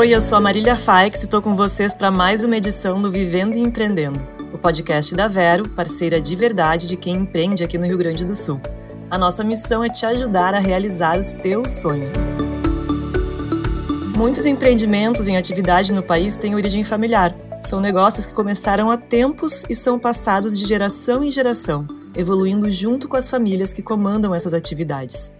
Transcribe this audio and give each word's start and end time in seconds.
Oi, 0.00 0.14
eu 0.14 0.20
sou 0.22 0.38
a 0.38 0.40
Marília 0.40 0.78
Faix 0.78 1.20
e 1.20 1.24
estou 1.26 1.42
com 1.42 1.54
vocês 1.54 1.92
para 1.92 2.10
mais 2.10 2.42
uma 2.42 2.56
edição 2.56 3.02
do 3.02 3.12
Vivendo 3.12 3.54
e 3.54 3.60
Empreendendo, 3.60 4.18
o 4.50 4.56
podcast 4.56 5.14
da 5.14 5.28
Vero, 5.28 5.68
parceira 5.68 6.18
de 6.18 6.34
verdade 6.34 6.88
de 6.88 6.96
quem 6.96 7.16
empreende 7.16 7.62
aqui 7.62 7.76
no 7.76 7.84
Rio 7.84 7.98
Grande 7.98 8.24
do 8.24 8.34
Sul. 8.34 8.58
A 9.10 9.18
nossa 9.18 9.44
missão 9.44 9.84
é 9.84 9.90
te 9.90 10.06
ajudar 10.06 10.54
a 10.54 10.58
realizar 10.58 11.18
os 11.18 11.34
teus 11.34 11.72
sonhos. 11.72 12.14
Muitos 14.16 14.46
empreendimentos 14.46 15.28
em 15.28 15.36
atividade 15.36 15.92
no 15.92 16.02
país 16.02 16.34
têm 16.38 16.54
origem 16.54 16.82
familiar. 16.82 17.36
São 17.60 17.78
negócios 17.78 18.24
que 18.24 18.32
começaram 18.32 18.90
há 18.90 18.96
tempos 18.96 19.66
e 19.68 19.74
são 19.74 19.98
passados 19.98 20.58
de 20.58 20.64
geração 20.64 21.22
em 21.22 21.30
geração, 21.30 21.86
evoluindo 22.16 22.70
junto 22.70 23.06
com 23.06 23.18
as 23.18 23.28
famílias 23.28 23.74
que 23.74 23.82
comandam 23.82 24.34
essas 24.34 24.54
atividades. 24.54 25.30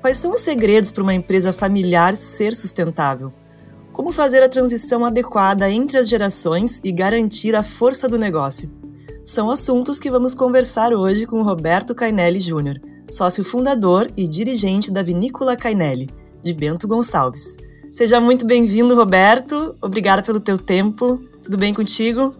Quais 0.00 0.16
são 0.16 0.32
os 0.32 0.40
segredos 0.40 0.90
para 0.90 1.04
uma 1.04 1.14
empresa 1.14 1.52
familiar 1.52 2.16
ser 2.16 2.56
sustentável? 2.56 3.32
Como 3.94 4.10
fazer 4.10 4.42
a 4.42 4.48
transição 4.48 5.04
adequada 5.04 5.70
entre 5.70 5.98
as 5.98 6.08
gerações 6.08 6.80
e 6.82 6.90
garantir 6.90 7.54
a 7.54 7.62
força 7.62 8.08
do 8.08 8.18
negócio? 8.18 8.68
São 9.22 9.52
assuntos 9.52 10.00
que 10.00 10.10
vamos 10.10 10.34
conversar 10.34 10.92
hoje 10.92 11.26
com 11.26 11.40
Roberto 11.44 11.94
Cainelli 11.94 12.40
Júnior, 12.40 12.80
sócio 13.08 13.44
fundador 13.44 14.10
e 14.16 14.28
dirigente 14.28 14.92
da 14.92 15.00
Vinícola 15.00 15.56
Cainelli, 15.56 16.10
de 16.42 16.52
Bento 16.52 16.88
Gonçalves. 16.88 17.56
Seja 17.88 18.20
muito 18.20 18.44
bem-vindo, 18.44 18.96
Roberto. 18.96 19.76
Obrigada 19.80 20.22
pelo 20.22 20.40
teu 20.40 20.58
tempo. 20.58 21.22
Tudo 21.40 21.56
bem 21.56 21.72
contigo? 21.72 22.34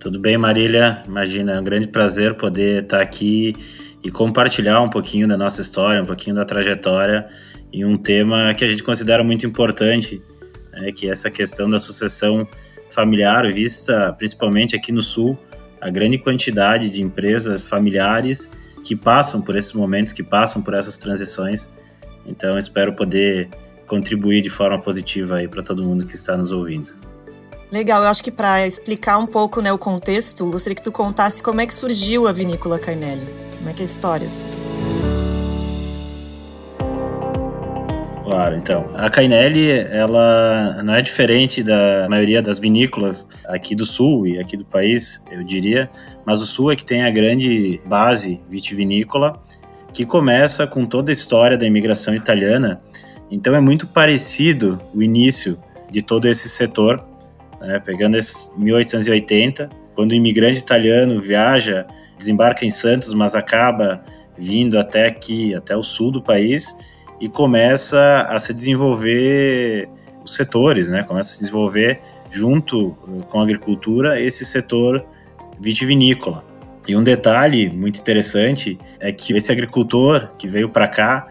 Tudo 0.00 0.18
bem, 0.18 0.36
Marília. 0.36 1.04
Imagina, 1.06 1.52
é 1.52 1.60
um 1.60 1.64
grande 1.64 1.86
prazer 1.86 2.34
poder 2.34 2.82
estar 2.82 3.00
aqui 3.00 3.54
e 4.02 4.10
compartilhar 4.10 4.82
um 4.82 4.90
pouquinho 4.90 5.28
da 5.28 5.36
nossa 5.36 5.60
história, 5.60 6.02
um 6.02 6.06
pouquinho 6.06 6.34
da 6.34 6.44
trajetória 6.44 7.28
em 7.72 7.84
um 7.84 7.96
tema 7.96 8.52
que 8.54 8.64
a 8.64 8.68
gente 8.68 8.82
considera 8.82 9.22
muito 9.22 9.46
importante, 9.46 10.20
né, 10.80 10.92
que 10.92 11.08
é 11.08 11.10
essa 11.10 11.30
questão 11.30 11.68
da 11.68 11.78
sucessão 11.78 12.48
familiar, 12.90 13.46
vista 13.52 14.12
principalmente 14.12 14.74
aqui 14.74 14.90
no 14.90 15.02
Sul, 15.02 15.38
a 15.80 15.88
grande 15.90 16.18
quantidade 16.18 16.90
de 16.90 17.02
empresas 17.02 17.64
familiares 17.64 18.50
que 18.82 18.96
passam 18.96 19.40
por 19.40 19.56
esses 19.56 19.72
momentos, 19.72 20.12
que 20.12 20.22
passam 20.22 20.62
por 20.62 20.74
essas 20.74 20.98
transições. 20.98 21.70
Então, 22.26 22.58
espero 22.58 22.94
poder 22.94 23.48
contribuir 23.86 24.42
de 24.42 24.50
forma 24.50 24.80
positiva 24.80 25.36
aí 25.36 25.48
para 25.48 25.62
todo 25.62 25.82
mundo 25.82 26.06
que 26.06 26.14
está 26.14 26.36
nos 26.36 26.52
ouvindo. 26.52 26.90
Legal, 27.72 28.02
eu 28.02 28.08
acho 28.08 28.22
que 28.22 28.30
para 28.30 28.66
explicar 28.66 29.18
um 29.18 29.26
pouco 29.26 29.60
né, 29.60 29.72
o 29.72 29.78
contexto, 29.78 30.44
gostaria 30.46 30.74
que 30.74 30.82
tu 30.82 30.92
contasse 30.92 31.42
como 31.42 31.60
é 31.60 31.66
que 31.66 31.74
surgiu 31.74 32.26
a 32.26 32.32
Vinícola 32.32 32.78
Carnelli. 32.78 33.26
Como 33.58 33.70
é 33.70 33.72
que 33.72 33.80
é 33.80 33.84
a 33.84 33.84
história? 33.84 34.26
Assim? 34.26 34.69
Claro, 38.30 38.54
então. 38.54 38.86
A 38.94 39.10
Cainelli, 39.10 39.68
ela 39.70 40.80
não 40.84 40.94
é 40.94 41.02
diferente 41.02 41.64
da 41.64 42.06
maioria 42.08 42.40
das 42.40 42.60
vinícolas 42.60 43.28
aqui 43.44 43.74
do 43.74 43.84
sul 43.84 44.24
e 44.24 44.38
aqui 44.38 44.56
do 44.56 44.64
país, 44.64 45.24
eu 45.32 45.42
diria, 45.42 45.90
mas 46.24 46.40
o 46.40 46.46
sul 46.46 46.70
é 46.70 46.76
que 46.76 46.84
tem 46.84 47.02
a 47.02 47.10
grande 47.10 47.80
base 47.86 48.40
vitivinícola, 48.48 49.42
que 49.92 50.06
começa 50.06 50.64
com 50.64 50.86
toda 50.86 51.10
a 51.10 51.12
história 51.12 51.58
da 51.58 51.66
imigração 51.66 52.14
italiana. 52.14 52.80
Então 53.32 53.52
é 53.52 53.60
muito 53.60 53.88
parecido 53.88 54.80
o 54.94 55.02
início 55.02 55.58
de 55.90 56.00
todo 56.00 56.26
esse 56.26 56.48
setor, 56.48 57.04
né? 57.60 57.80
pegando 57.84 58.16
esse 58.16 58.56
1880, 58.56 59.68
quando 59.92 60.12
o 60.12 60.14
imigrante 60.14 60.60
italiano 60.60 61.20
viaja 61.20 61.84
desembarca 62.16 62.64
em 62.64 62.70
Santos, 62.70 63.12
mas 63.12 63.34
acaba 63.34 64.04
vindo 64.38 64.78
até 64.78 65.08
aqui, 65.08 65.52
até 65.52 65.76
o 65.76 65.82
sul 65.82 66.12
do 66.12 66.22
país 66.22 66.76
e 67.20 67.28
começa 67.28 68.26
a 68.28 68.38
se 68.38 68.54
desenvolver 68.54 69.88
os 70.24 70.34
setores, 70.34 70.88
né? 70.88 71.02
Começa 71.02 71.30
a 71.30 71.32
se 71.34 71.40
desenvolver 71.40 72.00
junto 72.30 72.96
eh, 73.06 73.22
com 73.28 73.40
a 73.40 73.42
agricultura 73.42 74.20
esse 74.20 74.44
setor 74.44 75.04
vitivinícola. 75.60 76.44
E 76.88 76.96
um 76.96 77.02
detalhe 77.02 77.68
muito 77.68 78.00
interessante 78.00 78.78
é 78.98 79.12
que 79.12 79.36
esse 79.36 79.52
agricultor 79.52 80.30
que 80.38 80.48
veio 80.48 80.68
para 80.70 80.88
cá 80.88 81.28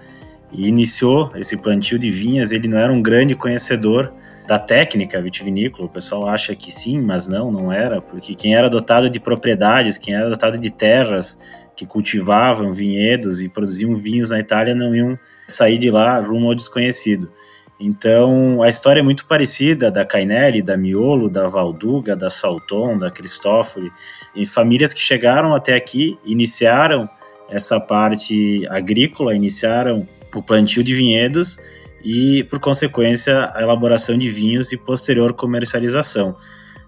e 0.52 0.68
iniciou 0.68 1.32
esse 1.36 1.58
plantio 1.58 1.98
de 1.98 2.10
vinhas, 2.12 2.52
ele 2.52 2.68
não 2.68 2.78
era 2.78 2.94
um 2.94 3.02
grande 3.02 3.36
conhecedor 3.36 4.14
da 4.50 4.58
técnica 4.58 5.22
vitivinícola. 5.22 5.86
O 5.86 5.90
pessoal 5.90 6.28
acha 6.28 6.56
que 6.56 6.72
sim, 6.72 7.00
mas 7.00 7.28
não, 7.28 7.52
não 7.52 7.72
era, 7.72 8.02
porque 8.02 8.34
quem 8.34 8.56
era 8.56 8.68
dotado 8.68 9.08
de 9.08 9.20
propriedades, 9.20 9.96
quem 9.96 10.16
era 10.16 10.28
dotado 10.28 10.58
de 10.58 10.72
terras 10.72 11.38
que 11.76 11.86
cultivavam 11.86 12.72
vinhedos 12.72 13.44
e 13.44 13.48
produziam 13.48 13.96
vinhos 13.96 14.32
na 14.32 14.40
Itália 14.40 14.74
não 14.74 14.96
iam 14.96 15.18
sair 15.48 15.78
de 15.78 15.92
lá 15.92 16.20
rumo 16.20 16.48
ao 16.48 16.56
desconhecido. 16.56 17.32
Então, 17.80 18.64
a 18.64 18.68
história 18.68 19.02
é 19.02 19.04
muito 19.04 19.28
parecida 19.28 19.92
da 19.92 20.04
Cainelli, 20.04 20.64
da 20.64 20.76
Miolo, 20.76 21.30
da 21.30 21.48
Valduga, 21.48 22.16
da 22.16 22.32
Salton, 22.32 22.98
da 22.98 23.12
Cristófoli, 23.12 23.92
e 24.36 24.48
famílias 24.48 24.94
que 24.94 25.00
chegaram 25.00 25.54
até 25.54 25.76
aqui, 25.76 26.18
iniciaram 26.26 27.08
essa 27.52 27.80
parte 27.80 28.68
agrícola, 28.68 29.36
iniciaram 29.36 30.08
o 30.34 30.42
plantio 30.42 30.84
de 30.84 30.96
vinhedos 30.96 31.60
e, 32.04 32.44
por 32.46 32.60
consequência, 32.60 33.52
a 33.54 33.62
elaboração 33.62 34.18
de 34.18 34.30
vinhos 34.30 34.72
e 34.72 34.78
posterior 34.78 35.34
comercialização. 35.34 36.36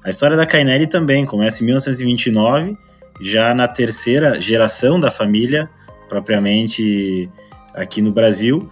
A 0.04 0.10
história 0.10 0.36
da 0.36 0.46
Cainelli 0.46 0.88
também 0.88 1.26
começa 1.26 1.62
em 1.62 1.66
1929, 1.68 2.78
já 3.22 3.54
na 3.54 3.68
terceira 3.68 4.42
geração 4.42 5.00
da 5.00 5.12
família, 5.12 5.70
propriamente 6.10 7.30
aqui 7.76 8.02
no 8.02 8.12
Brasil, 8.12 8.70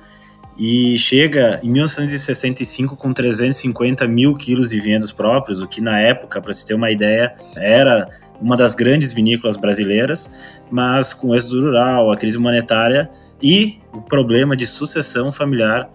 e 0.58 0.98
chega 0.98 1.60
em 1.64 1.70
1965 1.70 2.98
com 2.98 3.14
350 3.14 4.08
mil 4.08 4.36
quilos 4.36 4.72
de 4.72 4.80
vinhedos 4.80 5.12
próprios, 5.12 5.62
o 5.62 5.68
que 5.68 5.82
na 5.82 6.00
época, 6.00 6.42
para 6.42 6.52
se 6.52 6.66
ter 6.66 6.74
uma 6.74 6.92
ideia, 6.92 7.34
era 7.56 8.10
uma 8.42 8.58
das 8.58 8.76
grandes 8.76 9.14
vinícolas 9.14 9.56
brasileiras, 9.56 10.30
mas 10.70 11.14
com 11.14 11.30
o 11.30 11.36
êxodo 11.36 11.62
rural, 11.62 12.12
a 12.12 12.18
crise 12.18 12.38
monetária 12.38 13.10
e 13.42 13.80
o 13.94 14.02
problema 14.02 14.56
de 14.56 14.66
sucessão 14.68 15.32
familiar 15.32 15.90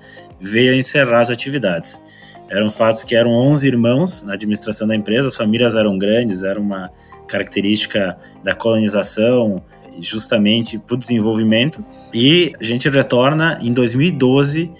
veio 0.44 0.72
a 0.72 0.76
encerrar 0.76 1.20
as 1.20 1.30
atividades. 1.30 2.02
Eram 2.48 2.68
fatos 2.68 3.02
que 3.02 3.16
eram 3.16 3.30
11 3.30 3.66
irmãos 3.66 4.22
na 4.22 4.34
administração 4.34 4.86
da 4.86 4.94
empresa, 4.94 5.28
as 5.28 5.36
famílias 5.36 5.74
eram 5.74 5.98
grandes, 5.98 6.42
era 6.42 6.60
uma 6.60 6.90
característica 7.26 8.16
da 8.42 8.54
colonização, 8.54 9.62
justamente 9.98 10.78
para 10.78 10.94
o 10.94 10.96
desenvolvimento. 10.98 11.84
E 12.12 12.52
a 12.60 12.64
gente 12.64 12.88
retorna 12.88 13.58
em 13.62 13.72
2012 13.72 14.70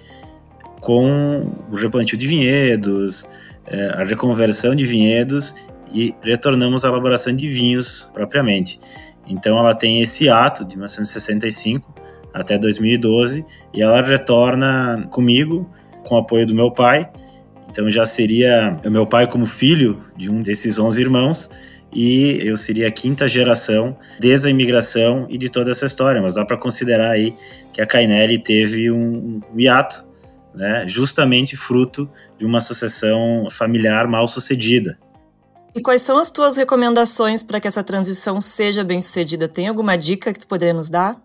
com 0.80 1.50
o 1.70 1.74
replantio 1.74 2.18
de 2.18 2.26
vinhedos, 2.26 3.26
é, 3.66 3.86
a 3.94 4.04
reconversão 4.04 4.74
de 4.74 4.84
vinhedos 4.84 5.54
e 5.92 6.14
retornamos 6.22 6.84
à 6.84 6.88
elaboração 6.88 7.34
de 7.34 7.48
vinhos 7.48 8.10
propriamente. 8.12 8.78
Então 9.26 9.58
ela 9.58 9.74
tem 9.74 10.02
esse 10.02 10.28
ato 10.28 10.64
de 10.64 10.76
1965 10.76 11.93
até 12.34 12.58
2012 12.58 13.46
e 13.72 13.80
ela 13.80 14.02
retorna 14.02 15.06
comigo 15.10 15.70
com 16.04 16.16
o 16.16 16.18
apoio 16.18 16.44
do 16.44 16.54
meu 16.54 16.72
pai. 16.72 17.08
Então 17.70 17.88
já 17.88 18.04
seria 18.04 18.78
o 18.84 18.90
meu 18.90 19.06
pai 19.06 19.30
como 19.30 19.46
filho 19.46 20.04
de 20.16 20.28
um 20.28 20.42
desses 20.42 20.78
11 20.78 21.00
irmãos 21.00 21.50
e 21.92 22.40
eu 22.42 22.56
seria 22.56 22.88
a 22.88 22.90
quinta 22.90 23.28
geração 23.28 23.96
desde 24.18 24.48
a 24.48 24.50
imigração 24.50 25.26
e 25.30 25.38
de 25.38 25.48
toda 25.48 25.70
essa 25.70 25.86
história, 25.86 26.20
mas 26.20 26.34
dá 26.34 26.44
para 26.44 26.56
considerar 26.56 27.10
aí 27.10 27.36
que 27.72 27.80
a 27.80 27.86
Cainelli 27.86 28.42
teve 28.42 28.90
um, 28.90 29.40
um 29.52 29.60
hiato, 29.60 30.04
né, 30.52 30.84
justamente 30.88 31.56
fruto 31.56 32.10
de 32.36 32.44
uma 32.44 32.60
sucessão 32.60 33.46
familiar 33.50 34.08
mal 34.08 34.26
sucedida. 34.26 34.98
E 35.74 35.80
quais 35.80 36.02
são 36.02 36.18
as 36.18 36.30
tuas 36.30 36.56
recomendações 36.56 37.42
para 37.42 37.58
que 37.58 37.66
essa 37.66 37.82
transição 37.82 38.40
seja 38.40 38.84
bem 38.84 39.00
sucedida? 39.00 39.48
Tem 39.48 39.66
alguma 39.66 39.96
dica 39.96 40.32
que 40.32 40.38
tu 40.38 40.46
poderia 40.46 40.74
nos 40.74 40.88
dar? 40.88 41.20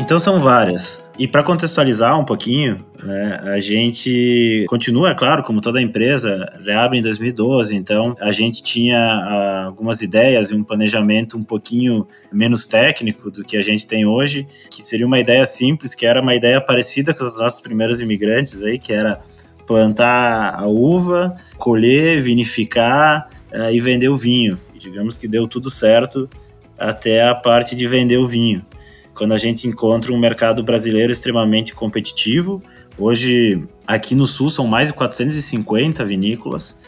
Então 0.00 0.18
são 0.18 0.40
várias. 0.40 1.04
E 1.18 1.28
para 1.28 1.42
contextualizar 1.42 2.18
um 2.18 2.24
pouquinho, 2.24 2.82
né, 3.04 3.38
a 3.42 3.58
gente 3.58 4.64
continua, 4.66 5.10
é 5.10 5.14
claro, 5.14 5.42
como 5.42 5.60
toda 5.60 5.80
empresa, 5.80 6.50
reabre 6.64 6.96
em 6.96 7.02
2012, 7.02 7.76
então 7.76 8.16
a 8.18 8.32
gente 8.32 8.62
tinha 8.62 9.66
algumas 9.66 10.00
ideias 10.00 10.50
e 10.50 10.54
um 10.54 10.64
planejamento 10.64 11.36
um 11.36 11.44
pouquinho 11.44 12.08
menos 12.32 12.66
técnico 12.66 13.30
do 13.30 13.44
que 13.44 13.58
a 13.58 13.60
gente 13.60 13.86
tem 13.86 14.06
hoje, 14.06 14.46
que 14.70 14.82
seria 14.82 15.06
uma 15.06 15.20
ideia 15.20 15.44
simples, 15.44 15.94
que 15.94 16.06
era 16.06 16.22
uma 16.22 16.34
ideia 16.34 16.62
parecida 16.62 17.12
com 17.12 17.22
os 17.22 17.38
nossos 17.38 17.60
primeiros 17.60 18.00
imigrantes 18.00 18.62
aí, 18.62 18.78
que 18.78 18.94
era 18.94 19.20
plantar 19.66 20.54
a 20.58 20.66
uva, 20.66 21.34
colher, 21.58 22.22
vinificar 22.22 23.28
uh, 23.52 23.70
e 23.70 23.78
vender 23.78 24.08
o 24.08 24.16
vinho. 24.16 24.58
E 24.74 24.78
digamos 24.78 25.18
que 25.18 25.28
deu 25.28 25.46
tudo 25.46 25.68
certo 25.68 26.26
até 26.78 27.22
a 27.28 27.34
parte 27.34 27.76
de 27.76 27.86
vender 27.86 28.16
o 28.16 28.26
vinho 28.26 28.64
quando 29.20 29.32
a 29.32 29.36
gente 29.36 29.68
encontra 29.68 30.14
um 30.14 30.18
mercado 30.18 30.62
brasileiro 30.62 31.12
extremamente 31.12 31.74
competitivo. 31.74 32.62
Hoje, 32.96 33.62
aqui 33.86 34.14
no 34.14 34.26
Sul, 34.26 34.48
são 34.48 34.66
mais 34.66 34.88
de 34.88 34.94
450 34.94 36.02
vinícolas. 36.06 36.78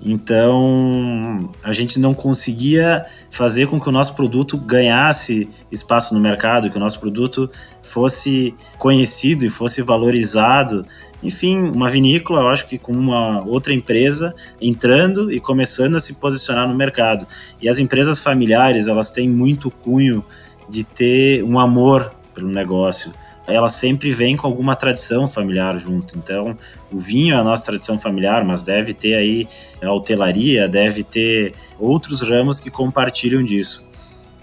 Então, 0.00 1.50
a 1.60 1.72
gente 1.72 1.98
não 1.98 2.14
conseguia 2.14 3.04
fazer 3.32 3.66
com 3.66 3.80
que 3.80 3.88
o 3.88 3.92
nosso 3.92 4.14
produto 4.14 4.56
ganhasse 4.56 5.48
espaço 5.72 6.14
no 6.14 6.20
mercado, 6.20 6.70
que 6.70 6.76
o 6.76 6.80
nosso 6.80 7.00
produto 7.00 7.50
fosse 7.82 8.54
conhecido 8.78 9.44
e 9.44 9.48
fosse 9.48 9.82
valorizado. 9.82 10.86
Enfim, 11.20 11.68
uma 11.74 11.90
vinícola, 11.90 12.42
eu 12.42 12.48
acho 12.48 12.68
que 12.68 12.78
com 12.78 12.92
uma 12.92 13.42
outra 13.44 13.72
empresa 13.72 14.32
entrando 14.60 15.32
e 15.32 15.40
começando 15.40 15.96
a 15.96 16.00
se 16.00 16.14
posicionar 16.14 16.68
no 16.68 16.76
mercado. 16.76 17.26
E 17.60 17.68
as 17.68 17.80
empresas 17.80 18.20
familiares, 18.20 18.86
elas 18.86 19.10
têm 19.10 19.28
muito 19.28 19.68
cunho 19.68 20.24
de 20.72 20.82
ter 20.82 21.44
um 21.44 21.58
amor 21.58 22.14
pelo 22.34 22.48
negócio 22.48 23.12
ela 23.46 23.68
sempre 23.68 24.10
vem 24.10 24.36
com 24.36 24.46
alguma 24.46 24.76
tradição 24.76 25.28
familiar 25.28 25.78
junto. 25.78 26.16
Então, 26.16 26.56
o 26.90 26.98
vinho 26.98 27.34
é 27.34 27.38
a 27.38 27.44
nossa 27.44 27.66
tradição 27.66 27.98
familiar, 27.98 28.44
mas 28.44 28.62
deve 28.62 28.92
ter 28.92 29.14
aí 29.14 29.48
a 29.82 29.92
hotelaria, 29.92 30.68
deve 30.68 31.02
ter 31.02 31.54
outros 31.78 32.22
ramos 32.22 32.60
que 32.60 32.70
compartilham 32.70 33.42
disso. 33.42 33.84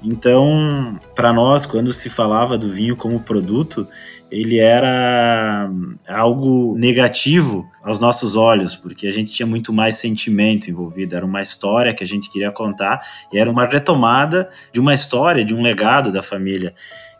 Então, 0.03 0.97
para 1.13 1.33
nós, 1.33 1.65
quando 1.65 1.91
se 1.91 2.09
falava 2.09 2.57
do 2.57 2.69
vinho 2.69 2.95
como 2.95 3.19
produto, 3.19 3.87
ele 4.31 4.57
era 4.57 5.69
algo 6.07 6.75
negativo 6.77 7.69
aos 7.83 7.99
nossos 7.99 8.35
olhos, 8.35 8.75
porque 8.75 9.07
a 9.07 9.11
gente 9.11 9.33
tinha 9.33 9.45
muito 9.45 9.73
mais 9.73 9.95
sentimento 9.95 10.69
envolvido, 10.69 11.15
era 11.15 11.25
uma 11.25 11.41
história 11.41 11.93
que 11.93 12.03
a 12.03 12.07
gente 12.07 12.31
queria 12.31 12.51
contar 12.51 13.01
e 13.33 13.37
era 13.37 13.51
uma 13.51 13.65
retomada 13.65 14.49
de 14.71 14.79
uma 14.79 14.93
história, 14.93 15.43
de 15.43 15.53
um 15.53 15.61
legado 15.61 16.11
da 16.11 16.21
família. 16.21 16.73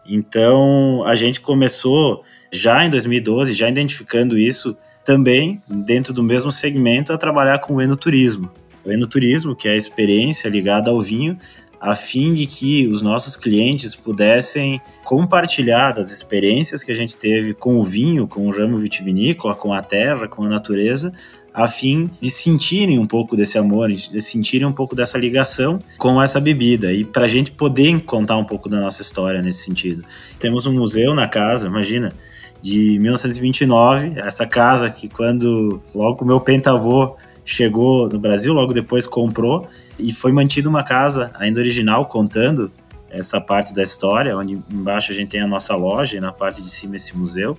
Então, 0.06 1.04
a 1.06 1.16
gente 1.16 1.42
começou 1.42 2.24
já 2.52 2.84
em 2.86 2.90
2012, 2.90 3.54
já 3.54 3.68
identificando 3.70 4.38
isso, 4.38 4.78
também 5.04 5.62
dentro 5.68 6.14
do 6.14 6.24
mesmo 6.24 6.52
segmento, 6.52 7.12
a 7.12 7.18
trabalhar 7.18 7.60
com 7.60 7.76
o 7.76 7.82
enoturismo. 7.82 8.52
O 8.86 8.92
enoturismo, 8.92 9.56
que 9.56 9.68
é 9.68 9.72
a 9.72 9.76
experiência 9.76 10.48
ligada 10.48 10.90
ao 10.90 11.02
vinho, 11.02 11.38
a 11.80 11.96
fim 11.96 12.34
de 12.34 12.46
que 12.46 12.88
os 12.88 13.02
nossos 13.02 13.38
clientes 13.38 13.96
pudessem 13.96 14.82
compartilhar 15.04 15.94
das 15.94 16.12
experiências 16.12 16.84
que 16.84 16.92
a 16.92 16.96
gente 16.96 17.18
teve 17.18 17.54
com 17.54 17.78
o 17.78 17.84
vinho, 17.84 18.28
com 18.28 18.48
o 18.48 18.52
ramo 18.52 18.78
vitivinícola, 18.78 19.56
com 19.56 19.74
a 19.74 19.82
terra, 19.82 20.28
com 20.28 20.44
a 20.44 20.50
natureza, 20.50 21.14
a 21.54 21.68
fim 21.68 22.10
de 22.22 22.30
sentirem 22.30 23.00
um 23.00 23.08
pouco 23.08 23.36
desse 23.36 23.58
amor, 23.58 23.92
de 23.92 24.22
sentirem 24.22 24.68
um 24.68 24.72
pouco 24.72 24.96
dessa 24.96 25.18
ligação 25.18 25.80
com 25.98 26.22
essa 26.22 26.40
bebida 26.40 26.92
e 26.92 27.04
para 27.04 27.26
a 27.26 27.28
gente 27.28 27.52
poder 27.52 28.02
contar 28.04 28.38
um 28.38 28.46
pouco 28.46 28.70
da 28.70 28.80
nossa 28.80 29.02
história 29.02 29.42
nesse 29.42 29.64
sentido. 29.64 30.04
Temos 30.40 30.66
um 30.66 30.74
museu 30.74 31.14
na 31.14 31.28
casa, 31.28 31.68
imagina, 31.68 32.14
de 32.62 33.00
1929, 33.00 34.20
essa 34.20 34.46
casa 34.46 34.90
que 34.90 35.08
quando 35.08 35.82
logo 35.96 36.24
o 36.24 36.28
meu 36.28 36.40
pentavô 36.40 37.16
chegou 37.46 38.10
no 38.10 38.20
Brasil, 38.20 38.54
logo 38.54 38.74
depois 38.74 39.08
comprou 39.08 39.68
e 40.00 40.12
foi 40.12 40.32
mantida 40.32 40.70
uma 40.70 40.84
casa 40.84 41.32
ainda 41.36 41.60
original 41.60 42.06
contando 42.06 42.72
essa 43.10 43.42
parte 43.42 43.74
da 43.74 43.84
história, 43.84 44.38
onde 44.38 44.54
embaixo 44.72 45.12
a 45.12 45.16
gente 45.16 45.30
tem 45.30 45.42
a 45.42 45.48
nossa 45.48 45.76
loja 45.76 46.18
e 46.18 46.20
na 46.20 46.32
parte 46.32 46.62
de 46.62 46.70
cima 46.70 46.96
esse 46.96 47.18
museu. 47.18 47.58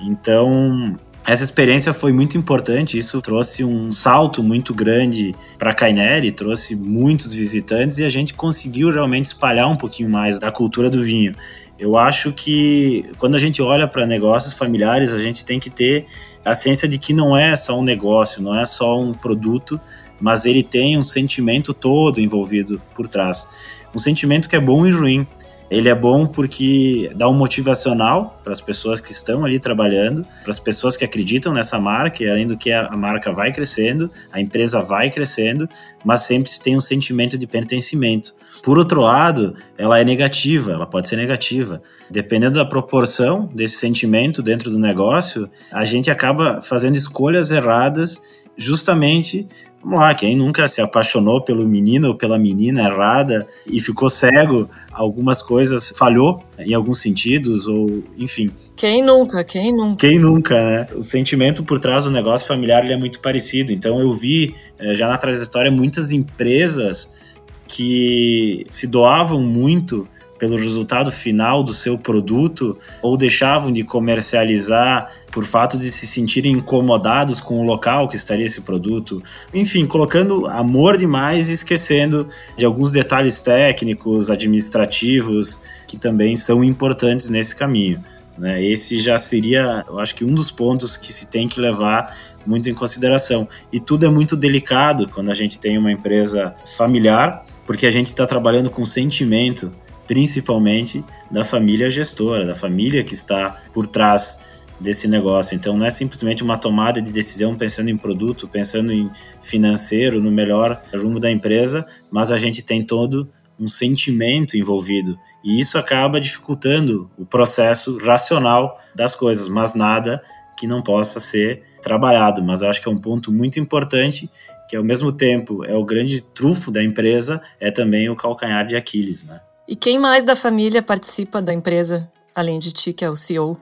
Então, 0.00 0.96
essa 1.24 1.44
experiência 1.44 1.92
foi 1.92 2.12
muito 2.12 2.36
importante, 2.36 2.98
isso 2.98 3.20
trouxe 3.22 3.62
um 3.62 3.92
salto 3.92 4.42
muito 4.42 4.74
grande 4.74 5.32
para 5.56 5.72
Caineri, 5.72 6.32
trouxe 6.32 6.74
muitos 6.74 7.32
visitantes 7.32 7.98
e 7.98 8.04
a 8.04 8.08
gente 8.08 8.34
conseguiu 8.34 8.90
realmente 8.90 9.26
espalhar 9.26 9.68
um 9.68 9.76
pouquinho 9.76 10.10
mais 10.10 10.40
da 10.40 10.50
cultura 10.50 10.90
do 10.90 11.02
vinho. 11.02 11.34
Eu 11.78 11.96
acho 11.96 12.32
que 12.32 13.04
quando 13.18 13.34
a 13.34 13.38
gente 13.38 13.62
olha 13.62 13.86
para 13.86 14.06
negócios 14.06 14.52
familiares, 14.52 15.12
a 15.12 15.18
gente 15.18 15.44
tem 15.44 15.60
que 15.60 15.70
ter 15.70 16.06
a 16.44 16.54
ciência 16.54 16.88
de 16.88 16.98
que 16.98 17.12
não 17.12 17.36
é 17.36 17.54
só 17.54 17.78
um 17.78 17.82
negócio, 17.82 18.42
não 18.42 18.58
é 18.58 18.64
só 18.64 18.98
um 18.98 19.12
produto, 19.12 19.80
mas 20.22 20.46
ele 20.46 20.62
tem 20.62 20.96
um 20.96 21.02
sentimento 21.02 21.74
todo 21.74 22.20
envolvido 22.20 22.80
por 22.94 23.08
trás. 23.08 23.48
Um 23.92 23.98
sentimento 23.98 24.48
que 24.48 24.54
é 24.54 24.60
bom 24.60 24.86
e 24.86 24.90
ruim. 24.92 25.26
Ele 25.68 25.88
é 25.88 25.94
bom 25.94 26.26
porque 26.26 27.10
dá 27.16 27.26
um 27.28 27.32
motivacional 27.32 28.38
para 28.44 28.52
as 28.52 28.60
pessoas 28.60 29.00
que 29.00 29.10
estão 29.10 29.42
ali 29.42 29.58
trabalhando, 29.58 30.22
para 30.42 30.50
as 30.50 30.60
pessoas 30.60 30.98
que 30.98 31.04
acreditam 31.04 31.50
nessa 31.50 31.80
marca, 31.80 32.22
e 32.22 32.28
além 32.28 32.46
do 32.46 32.58
que 32.58 32.70
a 32.70 32.94
marca 32.94 33.32
vai 33.32 33.50
crescendo, 33.50 34.10
a 34.30 34.38
empresa 34.38 34.82
vai 34.82 35.10
crescendo, 35.10 35.66
mas 36.04 36.20
sempre 36.22 36.50
se 36.50 36.60
tem 36.60 36.76
um 36.76 36.80
sentimento 36.80 37.38
de 37.38 37.46
pertencimento. 37.46 38.34
Por 38.62 38.76
outro 38.76 39.00
lado, 39.00 39.54
ela 39.78 39.98
é 39.98 40.04
negativa, 40.04 40.72
ela 40.72 40.86
pode 40.86 41.08
ser 41.08 41.16
negativa. 41.16 41.82
Dependendo 42.10 42.58
da 42.58 42.66
proporção 42.66 43.50
desse 43.54 43.78
sentimento 43.78 44.42
dentro 44.42 44.70
do 44.70 44.78
negócio, 44.78 45.48
a 45.72 45.86
gente 45.86 46.10
acaba 46.10 46.60
fazendo 46.60 46.96
escolhas 46.96 47.50
erradas 47.50 48.42
justamente 48.58 49.48
Vamos 49.82 49.98
lá, 49.98 50.14
quem 50.14 50.36
nunca 50.36 50.68
se 50.68 50.80
apaixonou 50.80 51.42
pelo 51.42 51.66
menino 51.66 52.08
ou 52.08 52.14
pela 52.14 52.38
menina 52.38 52.82
errada 52.82 53.48
e 53.66 53.80
ficou 53.80 54.08
cego, 54.08 54.70
algumas 54.92 55.42
coisas 55.42 55.88
falhou 55.96 56.40
em 56.56 56.72
alguns 56.72 57.00
sentidos, 57.00 57.66
ou 57.66 58.02
enfim. 58.16 58.48
Quem 58.76 59.02
nunca? 59.02 59.42
Quem 59.42 59.74
nunca? 59.74 59.96
Quem 60.06 60.18
nunca, 60.20 60.54
né? 60.54 60.88
O 60.94 61.02
sentimento 61.02 61.64
por 61.64 61.80
trás 61.80 62.04
do 62.04 62.12
negócio 62.12 62.46
familiar 62.46 62.88
é 62.88 62.96
muito 62.96 63.18
parecido. 63.18 63.72
Então 63.72 64.00
eu 64.00 64.12
vi 64.12 64.54
eh, 64.78 64.94
já 64.94 65.08
na 65.08 65.16
trajetória 65.16 65.70
muitas 65.70 66.12
empresas 66.12 67.20
que 67.66 68.64
se 68.68 68.86
doavam 68.86 69.40
muito 69.40 70.06
pelo 70.42 70.56
resultado 70.56 71.08
final 71.12 71.62
do 71.62 71.72
seu 71.72 71.96
produto 71.96 72.76
ou 73.00 73.16
deixavam 73.16 73.70
de 73.70 73.84
comercializar 73.84 75.08
por 75.30 75.44
fato 75.44 75.78
de 75.78 75.88
se 75.88 76.04
sentirem 76.04 76.54
incomodados 76.54 77.40
com 77.40 77.60
o 77.60 77.62
local 77.62 78.08
que 78.08 78.16
estaria 78.16 78.44
esse 78.44 78.62
produto. 78.62 79.22
Enfim, 79.54 79.86
colocando 79.86 80.48
amor 80.48 80.96
demais 80.96 81.48
e 81.48 81.52
esquecendo 81.52 82.26
de 82.58 82.64
alguns 82.64 82.90
detalhes 82.90 83.40
técnicos, 83.40 84.30
administrativos, 84.30 85.60
que 85.86 85.96
também 85.96 86.34
são 86.34 86.64
importantes 86.64 87.30
nesse 87.30 87.54
caminho. 87.54 88.02
Né? 88.36 88.64
Esse 88.64 88.98
já 88.98 89.18
seria, 89.18 89.84
eu 89.88 90.00
acho 90.00 90.12
que 90.12 90.24
um 90.24 90.34
dos 90.34 90.50
pontos 90.50 90.96
que 90.96 91.12
se 91.12 91.30
tem 91.30 91.46
que 91.46 91.60
levar 91.60 92.16
muito 92.44 92.68
em 92.68 92.74
consideração. 92.74 93.48
E 93.72 93.78
tudo 93.78 94.06
é 94.06 94.08
muito 94.08 94.34
delicado 94.34 95.08
quando 95.08 95.30
a 95.30 95.34
gente 95.34 95.56
tem 95.56 95.78
uma 95.78 95.92
empresa 95.92 96.52
familiar, 96.76 97.46
porque 97.64 97.86
a 97.86 97.90
gente 97.92 98.06
está 98.06 98.26
trabalhando 98.26 98.68
com 98.68 98.84
sentimento 98.84 99.70
principalmente 100.12 101.02
da 101.30 101.42
família 101.42 101.88
gestora, 101.88 102.44
da 102.44 102.54
família 102.54 103.02
que 103.02 103.14
está 103.14 103.62
por 103.72 103.86
trás 103.86 104.60
desse 104.78 105.08
negócio. 105.08 105.56
Então 105.56 105.74
não 105.74 105.86
é 105.86 105.90
simplesmente 105.90 106.42
uma 106.42 106.58
tomada 106.58 107.00
de 107.00 107.10
decisão 107.10 107.56
pensando 107.56 107.88
em 107.88 107.96
produto, 107.96 108.46
pensando 108.46 108.92
em 108.92 109.10
financeiro, 109.40 110.20
no 110.20 110.30
melhor 110.30 110.82
rumo 110.94 111.18
da 111.18 111.30
empresa, 111.30 111.86
mas 112.10 112.30
a 112.30 112.36
gente 112.36 112.62
tem 112.62 112.84
todo 112.84 113.26
um 113.58 113.66
sentimento 113.66 114.54
envolvido 114.54 115.18
e 115.42 115.58
isso 115.58 115.78
acaba 115.78 116.20
dificultando 116.20 117.10
o 117.16 117.24
processo 117.24 117.96
racional 117.96 118.78
das 118.94 119.14
coisas, 119.14 119.48
mas 119.48 119.74
nada 119.74 120.22
que 120.58 120.66
não 120.66 120.82
possa 120.82 121.20
ser 121.20 121.62
trabalhado. 121.80 122.44
Mas 122.44 122.60
eu 122.60 122.68
acho 122.68 122.82
que 122.82 122.88
é 122.88 122.92
um 122.92 122.98
ponto 122.98 123.32
muito 123.32 123.58
importante 123.58 124.28
que 124.68 124.76
ao 124.76 124.84
mesmo 124.84 125.10
tempo 125.10 125.64
é 125.64 125.74
o 125.74 125.86
grande 125.86 126.20
trufo 126.20 126.70
da 126.70 126.84
empresa, 126.84 127.40
é 127.58 127.70
também 127.70 128.10
o 128.10 128.16
calcanhar 128.16 128.66
de 128.66 128.76
Aquiles, 128.76 129.24
né? 129.24 129.40
E 129.72 129.74
quem 129.74 129.98
mais 129.98 130.22
da 130.22 130.36
família 130.36 130.82
participa 130.82 131.40
da 131.40 131.50
empresa, 131.50 132.06
além 132.36 132.58
de 132.58 132.72
ti, 132.72 132.92
que 132.92 133.06
é 133.06 133.08
o 133.08 133.16
CEO? 133.16 133.58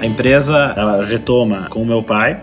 A 0.00 0.06
empresa 0.06 0.72
ela 0.74 1.04
retoma 1.04 1.68
com 1.68 1.82
o 1.82 1.84
meu 1.84 2.02
pai 2.02 2.42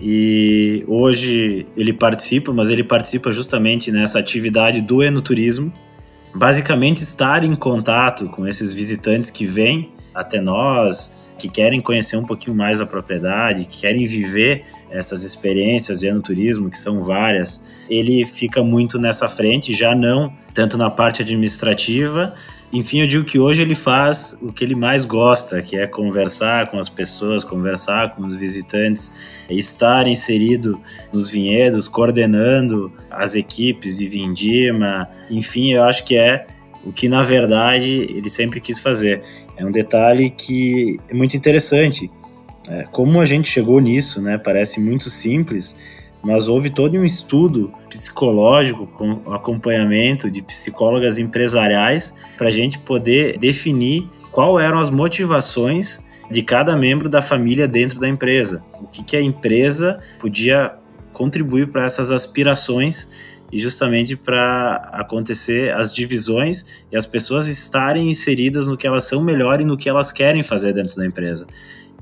e 0.00 0.82
hoje 0.88 1.66
ele 1.76 1.92
participa, 1.92 2.54
mas 2.54 2.70
ele 2.70 2.82
participa 2.82 3.30
justamente 3.30 3.92
nessa 3.92 4.18
atividade 4.18 4.80
do 4.80 5.02
enoturismo. 5.02 5.70
Basicamente 6.34 7.02
estar 7.02 7.44
em 7.44 7.54
contato 7.54 8.26
com 8.30 8.48
esses 8.48 8.72
visitantes 8.72 9.28
que 9.28 9.44
vêm 9.44 9.92
até 10.14 10.40
nós, 10.40 11.29
que 11.40 11.48
querem 11.48 11.80
conhecer 11.80 12.16
um 12.18 12.24
pouquinho 12.24 12.54
mais 12.54 12.80
a 12.80 12.86
propriedade, 12.86 13.64
que 13.64 13.80
querem 13.80 14.04
viver 14.04 14.64
essas 14.90 15.22
experiências 15.22 16.00
de 16.00 16.06
enoturismo, 16.06 16.68
que 16.68 16.76
são 16.76 17.00
várias, 17.00 17.64
ele 17.88 18.26
fica 18.26 18.62
muito 18.62 18.98
nessa 18.98 19.26
frente, 19.26 19.72
já 19.72 19.94
não 19.94 20.32
tanto 20.52 20.76
na 20.76 20.90
parte 20.90 21.22
administrativa. 21.22 22.34
Enfim, 22.72 23.00
eu 23.00 23.06
digo 23.06 23.24
que 23.24 23.38
hoje 23.38 23.62
ele 23.62 23.74
faz 23.74 24.36
o 24.42 24.52
que 24.52 24.62
ele 24.62 24.74
mais 24.74 25.04
gosta, 25.04 25.62
que 25.62 25.76
é 25.76 25.86
conversar 25.86 26.70
com 26.70 26.78
as 26.78 26.88
pessoas, 26.88 27.42
conversar 27.42 28.14
com 28.14 28.22
os 28.22 28.34
visitantes, 28.34 29.44
estar 29.48 30.06
inserido 30.06 30.80
nos 31.12 31.30
vinhedos, 31.30 31.88
coordenando 31.88 32.92
as 33.10 33.34
equipes 33.34 33.98
de 33.98 34.06
vindima. 34.06 35.08
Enfim, 35.30 35.72
eu 35.72 35.84
acho 35.84 36.04
que 36.04 36.16
é 36.16 36.46
o 36.84 36.92
que 36.92 37.08
na 37.08 37.22
verdade 37.22 38.06
ele 38.10 38.28
sempre 38.28 38.60
quis 38.60 38.78
fazer. 38.78 39.22
É 39.60 39.66
um 39.66 39.70
detalhe 39.70 40.30
que 40.30 40.98
é 41.06 41.12
muito 41.12 41.36
interessante. 41.36 42.10
É, 42.66 42.84
como 42.84 43.20
a 43.20 43.26
gente 43.26 43.46
chegou 43.46 43.78
nisso, 43.78 44.22
né? 44.22 44.38
Parece 44.38 44.80
muito 44.80 45.10
simples, 45.10 45.76
mas 46.22 46.48
houve 46.48 46.70
todo 46.70 46.98
um 46.98 47.04
estudo 47.04 47.70
psicológico 47.86 48.86
com 48.86 49.30
acompanhamento 49.30 50.30
de 50.30 50.40
psicólogas 50.40 51.18
empresariais 51.18 52.14
para 52.38 52.48
a 52.48 52.50
gente 52.50 52.78
poder 52.78 53.38
definir 53.38 54.08
qual 54.32 54.58
eram 54.58 54.80
as 54.80 54.88
motivações 54.88 56.02
de 56.30 56.40
cada 56.40 56.74
membro 56.74 57.10
da 57.10 57.20
família 57.20 57.68
dentro 57.68 58.00
da 58.00 58.08
empresa. 58.08 58.64
O 58.80 58.86
que, 58.86 59.04
que 59.04 59.14
a 59.14 59.20
empresa 59.20 60.00
podia 60.18 60.72
contribuir 61.12 61.68
para 61.68 61.84
essas 61.84 62.10
aspirações 62.10 63.10
e 63.52 63.58
justamente 63.58 64.16
para 64.16 64.76
acontecer 64.92 65.72
as 65.74 65.92
divisões 65.92 66.84
e 66.90 66.96
as 66.96 67.06
pessoas 67.06 67.48
estarem 67.48 68.08
inseridas 68.08 68.66
no 68.66 68.76
que 68.76 68.86
elas 68.86 69.04
são 69.04 69.22
melhor 69.22 69.60
e 69.60 69.64
no 69.64 69.76
que 69.76 69.88
elas 69.88 70.12
querem 70.12 70.42
fazer 70.42 70.72
dentro 70.72 70.96
da 70.96 71.06
empresa. 71.06 71.46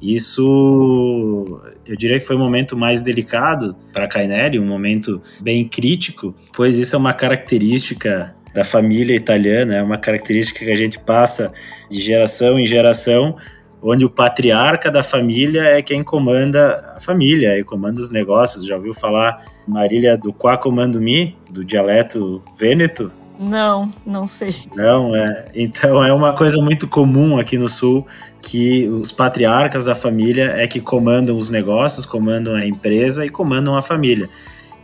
Isso, 0.00 1.60
eu 1.84 1.96
diria 1.96 2.20
que 2.20 2.24
foi 2.24 2.36
um 2.36 2.38
momento 2.38 2.76
mais 2.76 3.02
delicado 3.02 3.74
para 3.92 4.04
a 4.04 4.08
Cainelli, 4.08 4.58
um 4.58 4.66
momento 4.66 5.20
bem 5.40 5.66
crítico, 5.66 6.34
pois 6.52 6.76
isso 6.76 6.94
é 6.94 6.98
uma 6.98 7.12
característica 7.12 8.34
da 8.54 8.64
família 8.64 9.14
italiana, 9.14 9.76
é 9.76 9.82
uma 9.82 9.98
característica 9.98 10.64
que 10.64 10.70
a 10.70 10.76
gente 10.76 10.98
passa 10.98 11.52
de 11.90 12.00
geração 12.00 12.58
em 12.58 12.66
geração, 12.66 13.36
onde 13.82 14.04
o 14.04 14.10
patriarca 14.10 14.90
da 14.90 15.02
família 15.02 15.62
é 15.62 15.82
quem 15.82 16.02
comanda 16.02 16.94
a 16.96 17.00
família 17.00 17.58
e 17.58 17.64
comanda 17.64 18.00
os 18.00 18.10
negócios. 18.10 18.66
Já 18.66 18.76
ouviu 18.76 18.92
falar 18.92 19.44
Marília 19.66 20.16
do 20.16 20.32
Qua 20.32 20.56
Comando 20.56 21.00
Mi, 21.00 21.36
do 21.50 21.64
dialeto 21.64 22.42
vêneto? 22.56 23.12
Não, 23.38 23.90
não 24.04 24.26
sei. 24.26 24.52
Não, 24.74 25.14
é. 25.14 25.46
Então 25.54 26.04
é 26.04 26.12
uma 26.12 26.32
coisa 26.32 26.60
muito 26.60 26.88
comum 26.88 27.38
aqui 27.38 27.56
no 27.56 27.68
sul 27.68 28.04
que 28.42 28.88
os 28.88 29.12
patriarcas 29.12 29.84
da 29.84 29.94
família 29.94 30.54
é 30.56 30.66
que 30.66 30.80
comandam 30.80 31.38
os 31.38 31.48
negócios, 31.48 32.04
comandam 32.04 32.54
a 32.54 32.66
empresa 32.66 33.24
e 33.24 33.28
comandam 33.28 33.76
a 33.76 33.82
família. 33.82 34.28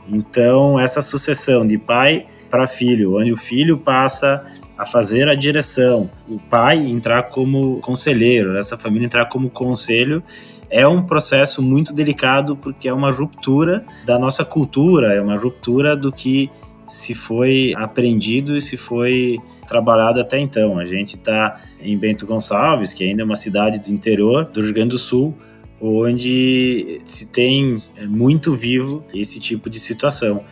Então 0.09 0.79
essa 0.79 1.03
sucessão 1.03 1.67
de 1.67 1.77
pai 1.77 2.27
para 2.49 2.69
filho, 2.69 3.19
onde 3.19 3.33
o 3.33 3.37
filho 3.37 3.79
passa 3.79 4.45
a 4.77 4.85
fazer 4.85 5.29
a 5.29 5.35
direção, 5.35 6.11
o 6.29 6.39
pai 6.39 6.79
entrar 6.79 7.25
como 7.25 7.81
conselheiro, 7.81 8.57
essa 8.57 8.77
família 8.77 9.07
entrar 9.07 9.27
como 9.27 9.49
conselho, 9.49 10.23
é 10.69 10.87
um 10.87 11.03
processo 11.03 11.63
muito 11.63 11.95
delicado 11.95 12.57
porque 12.57 12.89
é 12.89 12.93
uma 12.93 13.13
ruptura 13.13 13.85
da 14.05 14.19
nossa 14.19 14.45
cultura, 14.45 15.13
é 15.13 15.21
uma 15.21 15.37
ruptura 15.37 15.97
do 15.97 16.11
que 16.11 16.51
se 16.87 17.15
foi 17.15 17.73
aprendido 17.77 18.57
e 18.57 18.61
se 18.61 18.77
foi 18.77 19.39
trabalhado 19.67 20.21
até 20.21 20.39
então. 20.39 20.79
A 20.79 20.85
gente 20.85 21.15
está 21.17 21.61
em 21.81 21.97
Bento 21.97 22.27
Gonçalves, 22.27 22.93
que 22.93 23.05
ainda 23.05 23.23
é 23.23 23.25
uma 23.25 23.37
cidade 23.37 23.81
do 23.81 23.93
interior 23.93 24.45
do 24.45 24.61
Rio 24.61 24.75
Grande 24.75 24.91
do 24.91 24.99
Sul, 24.99 25.37
onde 25.81 27.01
se 27.05 27.31
tem 27.31 27.83
muito 28.09 28.55
vivo 28.55 29.05
esse 29.15 29.41
tipo 29.41 29.71
de 29.71 29.79
situação. 29.79 30.43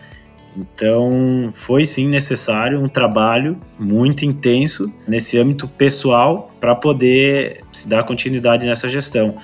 Então, 0.56 1.50
foi 1.54 1.87
sim 1.87 2.09
necessário 2.09 2.82
um 2.82 2.88
trabalho 2.88 3.59
muito 3.78 4.25
intenso 4.25 4.92
nesse 5.09 5.38
âmbito 5.38 5.66
pessoal 5.66 6.50
para 6.61 6.75
poder 6.75 7.62
se 7.73 7.88
dar 7.88 8.04
continuidade 8.04 8.66
nessa 8.66 8.88
gestão. 8.88 9.37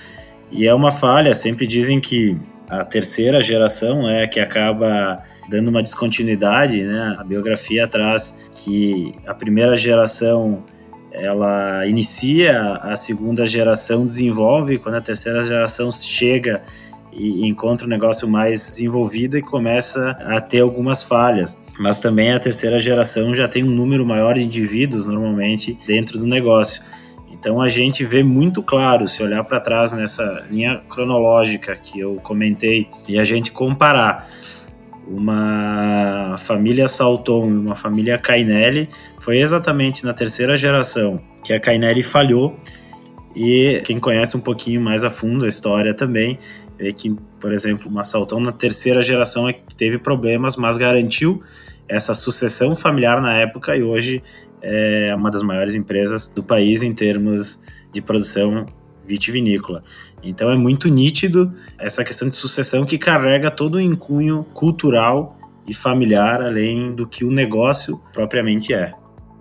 E 0.51 0.67
é 0.67 0.75
uma 0.75 0.91
falha, 0.91 1.35
sempre 1.35 1.67
dizem 1.67 2.01
que 2.01 2.37
a 2.69 2.85
terceira 2.85 3.41
geração 3.43 4.09
é 4.09 4.27
que 4.27 4.39
acaba 4.39 5.23
dando 5.49 5.69
uma 5.69 5.83
descontinuidade, 5.83 6.83
né? 6.83 7.17
A 7.19 7.25
biografia 7.25 7.89
traz 7.89 8.49
que 8.63 9.15
a 9.27 9.33
primeira 9.33 9.75
geração 9.77 10.63
ela 11.11 11.87
inicia, 11.87 12.75
a 12.83 12.95
segunda 12.95 13.47
geração 13.47 14.05
desenvolve, 14.05 14.79
quando 14.79 14.97
a 14.97 15.01
terceira 15.01 15.43
geração 15.45 15.91
chega 15.91 16.63
e 17.19 17.47
encontra 17.47 17.87
um 17.87 17.91
negócio 17.91 18.29
mais 18.29 18.71
desenvolvido 18.71 19.37
e 19.37 19.43
começa 19.43 20.11
a 20.21 20.41
ter 20.41 20.61
algumas 20.61 21.03
falhas. 21.03 21.61
Mas 21.79 22.01
também 22.01 22.33
a 22.33 22.39
terceira 22.39 22.79
geração 22.79 23.35
já 23.35 23.49
tem 23.49 23.65
um 23.65 23.71
número 23.71 24.07
maior 24.07 24.35
de 24.35 24.45
indivíduos 24.45 25.05
normalmente 25.05 25.77
dentro 25.87 26.19
do 26.19 26.27
negócio. 26.27 26.83
Então 27.31 27.61
a 27.61 27.69
gente 27.69 28.05
vê 28.05 28.23
muito 28.23 28.63
claro, 28.63 29.07
se 29.07 29.23
olhar 29.23 29.43
para 29.45 29.61
trás 29.61 29.93
nessa 29.93 30.45
linha 30.51 30.81
cronológica 30.89 31.77
que 31.77 31.99
eu 31.99 32.17
comentei 32.17 32.89
e 33.07 33.19
a 33.19 33.25
gente 33.25 33.53
comparar 33.53 34.29
uma 35.07 36.37
família 36.39 36.87
Salton 36.87 37.47
e 37.49 37.57
uma 37.57 37.75
família 37.75 38.19
Cainelli, 38.19 38.89
foi 39.19 39.39
exatamente 39.39 40.05
na 40.05 40.13
terceira 40.13 40.57
geração 40.57 41.21
que 41.43 41.53
a 41.53 41.61
Cainelli 41.61 42.03
falhou. 42.03 42.59
E 43.35 43.81
quem 43.85 44.01
conhece 44.01 44.37
um 44.37 44.41
pouquinho 44.41 44.81
mais 44.81 45.05
a 45.05 45.11
fundo 45.11 45.45
a 45.45 45.49
história 45.49 45.95
também 45.95 46.39
vê 46.79 46.93
que, 46.93 47.17
por 47.41 47.53
exemplo, 47.53 47.91
uma 47.91 48.05
Salton 48.05 48.41
na 48.41 48.53
terceira 48.53 49.03
geração 49.03 49.49
é 49.49 49.53
que 49.53 49.77
teve 49.77 49.99
problemas, 49.99 50.57
mas 50.57 50.77
garantiu 50.77 51.43
essa 51.89 52.15
sucessão 52.15 52.77
familiar 52.77 53.21
na 53.21 53.35
época 53.35 53.77
e 53.77 53.83
hoje 53.83 54.23
é 54.61 55.15
uma 55.15 55.31
das 55.31 55.43
maiores 55.43 55.75
empresas 55.75 56.29
do 56.29 56.43
país 56.43 56.83
em 56.83 56.93
termos 56.93 57.63
de 57.93 58.01
produção 58.01 58.67
vitivinícola. 59.05 59.83
Então 60.23 60.51
é 60.51 60.57
muito 60.57 60.89
nítido 60.89 61.53
essa 61.79 62.05
questão 62.05 62.29
de 62.29 62.35
sucessão 62.35 62.85
que 62.85 62.99
carrega 62.99 63.51
todo 63.51 63.77
o 63.77 63.81
encunho 63.81 64.45
cultural 64.53 65.37
e 65.67 65.75
familiar, 65.75 66.43
além 66.43 66.95
do 66.95 67.07
que 67.07 67.25
o 67.25 67.31
negócio 67.31 68.01
propriamente 68.13 68.73
é. 68.73 68.93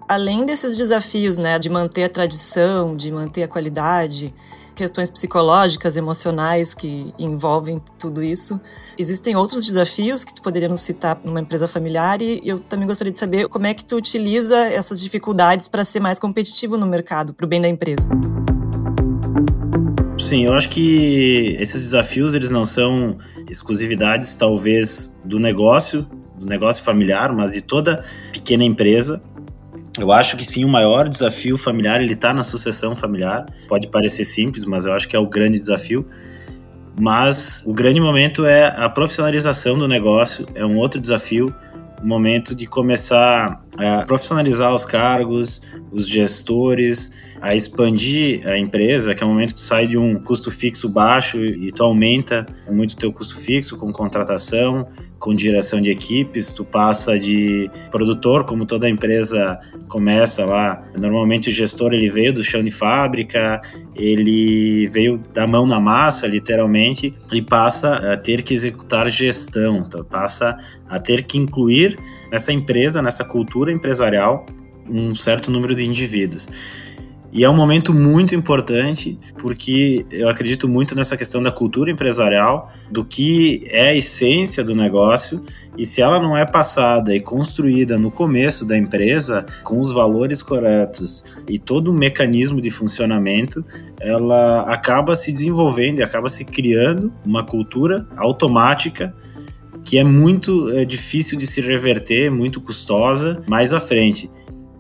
Além 0.10 0.46
desses 0.46 0.78
desafios, 0.78 1.38
né, 1.38 1.60
de 1.60 1.70
manter 1.70 2.06
a 2.06 2.10
tradição, 2.10 2.96
de 2.96 3.12
manter 3.12 3.44
a 3.44 3.48
qualidade, 3.48 4.34
questões 4.74 5.12
psicológicas, 5.12 5.98
emocionais 5.98 6.74
que 6.74 7.14
envolvem 7.20 7.82
tudo 8.00 8.24
isso. 8.24 8.58
Existem 8.98 9.36
outros 9.36 9.66
desafios 9.66 10.24
que 10.24 10.34
tu 10.34 10.42
poderia 10.42 10.70
nos 10.70 10.80
citar 10.80 11.20
numa 11.26 11.42
empresa 11.42 11.68
familiar 11.68 12.22
e 12.22 12.40
eu 12.46 12.58
também 12.58 12.88
gostaria 12.88 13.12
de 13.12 13.20
saber 13.20 13.50
como 13.50 13.68
é 13.68 13.74
que 13.74 13.84
tu 13.84 13.98
utiliza 13.98 14.56
essas 14.58 15.02
dificuldades 15.02 15.68
para 15.68 15.84
ser 15.84 16.00
mais 16.00 16.20
competitivo 16.20 16.78
no 16.78 16.88
mercado, 16.88 17.34
para 17.34 17.46
o 17.46 17.50
bem 17.50 17.60
da 17.60 17.68
empresa. 17.68 18.10
Sim, 20.18 20.46
eu 20.46 20.54
acho 20.54 20.70
que 20.70 21.58
esses 21.60 21.82
desafios 21.82 22.34
eles 22.34 22.50
não 22.50 22.64
são 22.64 23.18
exclusividades 23.50 24.36
talvez 24.36 25.18
do 25.26 25.38
negócio, 25.38 26.08
do 26.40 26.46
negócio 26.46 26.82
familiar, 26.82 27.34
mas 27.34 27.52
de 27.52 27.62
toda 27.62 28.06
pequena 28.32 28.64
empresa. 28.64 29.22
Eu 29.98 30.12
acho 30.12 30.38
que 30.38 30.46
sim, 30.46 30.64
o 30.64 30.70
maior 30.70 31.10
desafio 31.10 31.58
familiar 31.58 32.02
ele 32.02 32.14
está 32.14 32.34
na 32.34 32.44
sucessão 32.44 32.96
familiar. 32.96 33.46
Pode 33.68 33.88
parecer 33.88 34.26
simples, 34.26 34.64
mas 34.64 34.86
eu 34.86 34.94
acho 34.94 35.08
que 35.08 35.16
é 35.16 35.20
o 35.20 35.28
grande 35.28 35.58
desafio. 35.58 36.06
Mas 37.00 37.64
o 37.66 37.74
grande 37.74 38.00
momento 38.00 38.46
é 38.46 38.68
a 38.68 38.90
profissionalização 38.90 39.78
do 39.78 39.88
negócio, 39.88 40.48
é 40.56 40.66
um 40.66 40.78
outro 40.78 41.00
desafio. 41.00 41.54
O 42.02 42.06
momento 42.06 42.56
de 42.56 42.68
começar 42.68 43.62
a 43.78 44.04
profissionalizar 44.06 44.74
os 44.74 44.84
cargos, 44.84 45.62
os 45.92 46.08
gestores, 46.08 47.12
a 47.40 47.56
expandir 47.56 48.48
a 48.48 48.58
empresa, 48.58 49.14
que 49.14 49.24
é 49.24 49.26
o 49.26 49.30
momento 49.30 49.50
que 49.50 49.56
tu 49.56 49.62
sai 49.62 49.88
de 49.88 49.98
um 49.98 50.16
custo 50.16 50.50
fixo 50.50 50.90
baixo 50.90 51.38
e 51.46 51.72
tu 51.72 51.84
aumenta 51.84 52.46
muito 52.70 52.94
o 52.94 52.98
teu 52.98 53.14
custo 53.14 53.40
fixo 53.40 53.78
com 53.78 53.92
contratação, 53.92 54.88
com 55.20 55.34
direção 55.34 55.82
de 55.82 55.90
equipes, 55.90 56.52
tu 56.54 56.64
passa 56.64 57.20
de 57.20 57.70
produtor, 57.92 58.46
como 58.46 58.66
toda 58.66 58.90
empresa 58.90 59.60
começa 59.88 60.46
lá. 60.46 60.84
Normalmente 60.96 61.50
o 61.50 61.52
gestor 61.52 61.94
ele 61.94 62.10
veio 62.10 62.34
do 62.34 62.44
chão 62.44 62.64
de 62.64 62.72
fábrica, 62.72 63.62
ele 63.96 64.88
veio 64.88 65.18
da 65.34 65.48
mão 65.48 65.66
na 65.66 65.80
massa, 65.80 66.28
literalmente, 66.28 67.14
e 67.32 67.42
passa 67.42 68.14
a 68.14 68.18
ter 68.18 68.42
que 68.44 68.54
executar 68.54 69.10
gestão, 69.10 69.84
então 69.88 70.04
passa 70.04 70.58
a 70.88 71.00
ter 71.00 71.24
que 71.24 71.38
incluir 71.38 71.98
nessa 72.32 72.52
empresa, 72.52 73.02
nessa 73.02 73.24
cultura 73.24 73.72
empresarial, 73.72 74.46
um 74.90 75.16
certo 75.16 75.52
número 75.52 75.76
de 75.76 75.86
indivíduos. 75.86 76.48
E 77.32 77.44
é 77.44 77.50
um 77.50 77.56
momento 77.56 77.94
muito 77.94 78.34
importante, 78.34 79.20
porque 79.38 80.06
eu 80.10 80.30
acredito 80.30 80.68
muito 80.68 80.96
nessa 80.96 81.18
questão 81.18 81.44
da 81.44 81.52
cultura 81.52 81.92
empresarial, 81.92 82.72
do 82.90 83.04
que 83.04 83.64
é 83.68 83.90
a 83.90 83.96
essência 83.96 84.64
do 84.64 84.74
negócio, 84.74 85.44
e 85.78 85.86
se 85.86 86.02
ela 86.02 86.20
não 86.20 86.38
é 86.38 86.46
passada 86.46 87.14
e 87.14 87.20
construída 87.20 88.00
no 88.00 88.10
começo 88.10 88.66
da 88.66 88.78
empresa, 88.78 89.46
com 89.64 89.80
os 89.80 89.92
valores 89.92 90.42
corretos 90.42 91.24
e 91.48 91.60
todo 91.60 91.92
o 91.92 91.94
mecanismo 91.94 92.62
de 92.62 92.72
funcionamento, 92.72 93.64
ela 94.00 94.62
acaba 94.62 95.14
se 95.14 95.32
desenvolvendo 95.32 96.00
e 96.00 96.04
acaba 96.04 96.30
se 96.30 96.46
criando 96.46 97.14
uma 97.26 97.46
cultura 97.46 98.08
automática 98.16 99.14
que 99.88 99.98
é 99.98 100.04
muito 100.04 100.70
é, 100.72 100.84
difícil 100.84 101.38
de 101.38 101.48
se 101.48 101.62
reverter, 101.62 102.30
muito 102.30 102.60
custosa 102.60 103.42
mais 103.48 103.74
à 103.74 103.80
frente. 103.80 104.30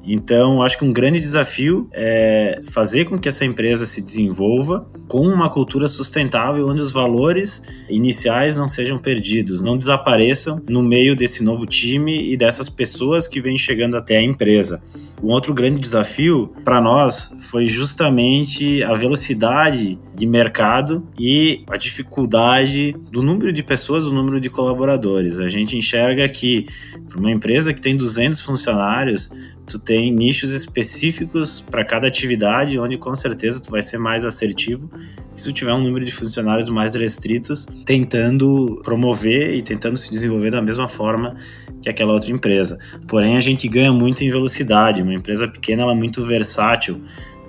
Então, 0.10 0.62
acho 0.62 0.78
que 0.78 0.86
um 0.86 0.94
grande 0.94 1.20
desafio 1.20 1.90
é 1.92 2.58
fazer 2.72 3.06
com 3.06 3.20
que 3.20 3.28
essa 3.28 3.44
empresa 3.44 3.86
se 3.86 4.02
desenvolva 4.02 4.90
com 5.06 5.22
uma 5.22 5.50
cultura 5.50 5.88
sustentável, 5.90 6.68
onde 6.68 6.80
os 6.80 6.94
valores 6.94 7.62
iniciais 7.90 8.56
não 8.56 8.70
sejam 8.70 8.98
perdidos, 8.98 9.60
não 9.60 9.78
desapareçam 9.78 10.62
no 10.68 10.82
meio 10.82 11.14
desse 11.14 11.44
novo 11.44 11.66
time 11.66 12.32
e 12.32 12.38
dessas 12.38 12.70
pessoas 12.70 13.28
que 13.28 13.42
vêm 13.42 13.58
chegando 13.58 13.98
até 13.98 14.18
a 14.18 14.24
empresa. 14.24 14.82
Um 15.22 15.30
outro 15.30 15.54
grande 15.54 15.82
desafio 15.82 16.54
para 16.64 16.80
nós 16.80 17.36
foi 17.40 17.66
justamente 17.66 18.84
a 18.84 18.94
velocidade 18.94 19.98
de 20.16 20.28
mercado 20.28 21.04
e 21.18 21.64
a 21.68 21.76
dificuldade 21.76 22.96
do 23.12 23.24
número 23.24 23.52
de 23.52 23.64
pessoas, 23.64 24.04
do 24.04 24.14
número 24.14 24.40
de 24.40 24.50
colaboradores. 24.50 25.40
A 25.40 25.48
gente 25.48 25.76
enxerga 25.76 26.30
que 26.30 26.68
para 27.10 27.18
uma 27.18 27.32
empresa 27.32 27.74
que 27.74 27.82
tem 27.82 27.98
200 27.98 28.40
funcionários, 28.42 29.32
tu 29.66 29.80
tem 29.80 30.14
nichos 30.14 30.52
específicos 30.52 31.62
para 31.62 31.84
cada 31.84 32.08
atividade, 32.08 32.78
onde 32.78 32.98
com 32.98 33.16
certeza 33.16 33.62
tu 33.62 33.72
vai 33.72 33.82
ser 33.82 33.98
mais 33.98 34.24
assertivo 34.24 34.90
se 35.38 35.46
tu 35.46 35.54
tiver 35.54 35.74
um 35.74 35.82
número 35.82 36.04
de 36.04 36.12
funcionários 36.12 36.68
mais 36.68 36.96
restritos, 36.96 37.68
tentando 37.86 38.82
promover 38.84 39.54
e 39.54 39.62
tentando 39.62 39.96
se 39.96 40.10
desenvolver 40.10 40.50
da 40.50 40.62
mesma 40.62 40.88
forma 40.88 41.36
que 41.80 41.88
aquela 41.88 42.14
outra 42.14 42.32
empresa. 42.32 42.80
Porém, 43.08 43.38
a 43.38 43.40
gente 43.40 43.68
ganha 43.68 43.94
muito 43.94 44.24
em 44.24 44.32
velocidade. 44.32 45.04
Uma 45.08 45.16
empresa 45.16 45.48
pequena 45.48 45.84
ela 45.84 45.94
é 45.94 45.96
muito 45.96 46.26
versátil 46.26 47.02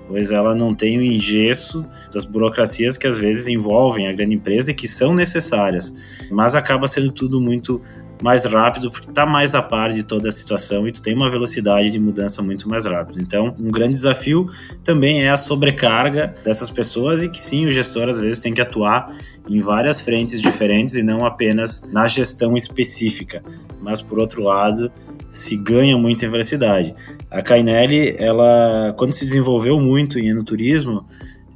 pois 0.09 0.31
ela 0.31 0.55
não 0.55 0.73
tem 0.73 0.97
o 0.97 1.03
engesso 1.03 1.85
das 2.11 2.25
burocracias 2.25 2.97
que 2.97 3.05
às 3.05 3.15
vezes 3.15 3.47
envolvem 3.47 4.07
a 4.07 4.11
grande 4.11 4.33
empresa 4.33 4.71
e 4.71 4.73
que 4.73 4.87
são 4.87 5.13
necessárias, 5.13 5.93
mas 6.31 6.55
acaba 6.55 6.87
sendo 6.87 7.11
tudo 7.11 7.39
muito 7.39 7.79
mais 8.21 8.43
rápido 8.43 8.91
porque 8.91 9.07
está 9.07 9.25
mais 9.25 9.55
a 9.55 9.61
par 9.61 9.91
de 9.91 10.03
toda 10.03 10.27
a 10.27 10.31
situação 10.31 10.87
e 10.87 10.91
tu 10.91 11.01
tem 11.01 11.13
uma 11.13 11.29
velocidade 11.29 11.89
de 11.91 11.99
mudança 11.99 12.41
muito 12.41 12.67
mais 12.67 12.85
rápida. 12.85 13.21
Então, 13.21 13.55
um 13.59 13.71
grande 13.71 13.93
desafio 13.93 14.49
também 14.83 15.23
é 15.23 15.29
a 15.29 15.37
sobrecarga 15.37 16.35
dessas 16.43 16.69
pessoas 16.69 17.23
e 17.23 17.29
que 17.29 17.39
sim, 17.39 17.67
o 17.67 17.71
gestor 17.71 18.09
às 18.09 18.19
vezes 18.19 18.39
tem 18.39 18.53
que 18.53 18.61
atuar 18.61 19.15
em 19.47 19.61
várias 19.61 20.01
frentes 20.01 20.41
diferentes 20.41 20.95
e 20.95 21.03
não 21.03 21.25
apenas 21.25 21.83
na 21.93 22.07
gestão 22.07 22.57
específica. 22.57 23.41
Mas 23.79 24.01
por 24.01 24.19
outro 24.19 24.43
lado, 24.43 24.91
se 25.29 25.55
ganha 25.57 25.97
muito 25.97 26.25
em 26.25 26.29
velocidade. 26.29 26.95
A 27.29 27.41
Cainelli, 27.41 28.15
ela, 28.17 28.93
quando 28.97 29.11
se 29.11 29.25
desenvolveu 29.25 29.79
muito 29.79 30.19
em 30.19 30.29
enoturismo, 30.29 31.05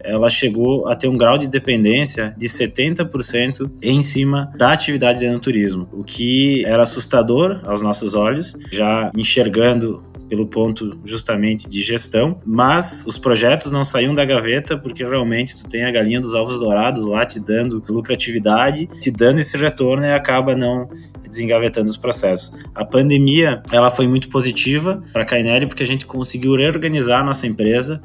ela 0.03 0.30
chegou 0.30 0.88
a 0.88 0.96
ter 0.96 1.08
um 1.08 1.18
grau 1.18 1.38
de 1.38 1.48
dependência 1.48 2.36
de 2.38 2.48
70% 2.48 3.72
em 3.82 4.01
cima 4.01 4.51
da 4.58 4.72
atividade 4.74 5.20
de 5.20 5.25
enoturismo, 5.25 5.88
o 5.94 6.03
que 6.03 6.65
era 6.65 6.84
assustador 6.84 7.62
aos 7.63 7.82
nossos 7.82 8.13
olhos, 8.13 8.56
já 8.72 9.12
enxergando 9.15 10.03
pelo 10.34 10.48
ponto 10.48 10.98
justamente 11.06 11.70
de 11.70 11.80
gestão, 11.80 12.42
mas 12.44 13.06
os 13.08 13.20
projetos 13.20 13.72
não 13.72 13.84
saíam 13.84 14.16
da 14.16 14.25
gaveta 14.25 14.75
porque 14.75 15.06
realmente 15.06 15.56
tu 15.56 15.70
tem 15.70 15.86
a 15.86 15.92
galinha 15.92 16.20
dos 16.20 16.34
ovos 16.34 16.60
dourados 16.60 17.06
lá 17.06 17.24
te 17.24 17.40
dando 17.40 17.84
lucratividade, 17.88 18.88
te 19.00 19.12
dando 19.12 19.38
esse 19.38 19.56
retorno 19.56 20.04
e 20.04 20.12
acaba 20.12 20.56
não 20.56 20.90
desengavetando 21.30 21.88
os 21.88 21.98
processos. 21.98 22.58
A 22.74 22.84
pandemia, 22.84 23.62
ela 23.72 23.92
foi 23.92 24.08
muito 24.08 24.28
positiva 24.28 25.04
para 25.13 25.22
a 25.22 25.25
Cainelli 25.25 25.68
porque 25.68 25.84
a 25.84 25.88
gente 25.88 26.04
conseguiu 26.08 26.56
reorganizar 26.56 27.22
a 27.22 27.24
nossa 27.24 27.46
empresa, 27.46 28.02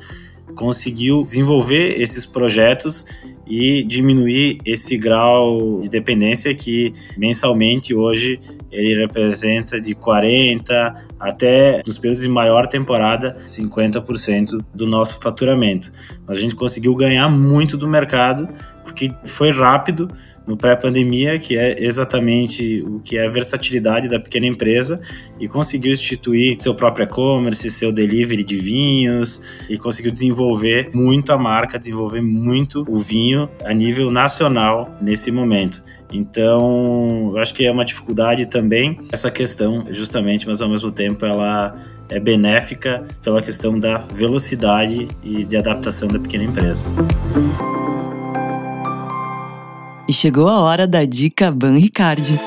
conseguiu 0.54 1.22
desenvolver 1.22 2.00
esses 2.00 2.24
projetos 2.26 3.04
e 3.46 3.82
diminuir 3.82 4.60
esse 4.64 4.96
grau 4.96 5.80
de 5.80 5.88
dependência 5.88 6.54
que 6.54 6.92
mensalmente 7.16 7.94
hoje 7.94 8.38
ele 8.70 8.94
representa 8.94 9.80
de 9.80 9.94
40 9.94 11.06
até 11.18 11.82
nos 11.86 11.98
períodos 11.98 12.22
de 12.22 12.28
maior 12.28 12.66
temporada 12.66 13.38
50% 13.42 14.62
do 14.74 14.86
nosso 14.86 15.20
faturamento. 15.20 15.90
A 16.26 16.34
gente 16.34 16.54
conseguiu 16.54 16.94
ganhar 16.94 17.28
muito 17.30 17.76
do 17.76 17.88
mercado 17.88 18.46
porque 18.84 19.12
foi 19.24 19.50
rápido 19.50 20.10
no 20.48 20.56
pré-pandemia, 20.56 21.38
que 21.38 21.58
é 21.58 21.84
exatamente 21.84 22.82
o 22.82 23.00
que 23.00 23.18
é 23.18 23.26
a 23.26 23.30
versatilidade 23.30 24.08
da 24.08 24.18
pequena 24.18 24.46
empresa, 24.46 24.98
e 25.38 25.46
conseguiu 25.46 25.92
instituir 25.92 26.56
seu 26.58 26.74
próprio 26.74 27.04
e-commerce, 27.04 27.70
seu 27.70 27.92
delivery 27.92 28.42
de 28.42 28.56
vinhos, 28.56 29.42
e 29.68 29.76
conseguiu 29.76 30.10
desenvolver 30.10 30.88
muito 30.94 31.30
a 31.32 31.36
marca, 31.36 31.78
desenvolver 31.78 32.22
muito 32.22 32.82
o 32.88 32.96
vinho 32.96 33.48
a 33.62 33.74
nível 33.74 34.10
nacional 34.10 34.96
nesse 35.02 35.30
momento. 35.30 35.84
Então, 36.10 37.32
eu 37.34 37.38
acho 37.38 37.52
que 37.52 37.66
é 37.66 37.70
uma 37.70 37.84
dificuldade 37.84 38.46
também 38.46 38.98
essa 39.12 39.30
questão, 39.30 39.86
justamente, 39.90 40.48
mas 40.48 40.62
ao 40.62 40.68
mesmo 40.70 40.90
tempo 40.90 41.26
ela 41.26 41.76
é 42.08 42.18
benéfica 42.18 43.04
pela 43.22 43.42
questão 43.42 43.78
da 43.78 43.98
velocidade 43.98 45.08
e 45.22 45.44
de 45.44 45.56
adaptação 45.58 46.08
da 46.08 46.18
pequena 46.18 46.44
empresa. 46.44 46.86
E 50.08 50.12
chegou 50.12 50.48
a 50.48 50.60
hora 50.60 50.88
da 50.88 51.04
dica 51.04 51.50
Ban 51.52 51.76
Ricardi. 51.76 52.40